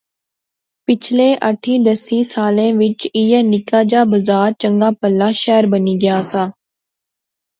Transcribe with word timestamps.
پچھلے 0.85 1.27
آٹھِیں 1.47 1.79
دسیں 1.85 2.23
سالیں 2.31 2.71
وچ 2.79 2.99
ایہہ 3.15 3.41
نکا 3.51 3.79
جا 3.91 4.01
بزار 4.11 4.49
چنگا 4.61 4.89
پہلا 4.99 5.29
شہر 5.41 5.63
بنی 5.71 5.93
گیا 6.01 6.17
سا 6.31 6.43